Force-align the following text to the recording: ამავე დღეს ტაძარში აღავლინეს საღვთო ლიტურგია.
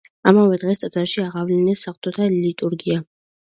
ამავე 0.29 0.57
დღეს 0.63 0.81
ტაძარში 0.83 1.21
აღავლინეს 1.27 1.87
საღვთო 1.91 2.17
ლიტურგია. 2.41 3.09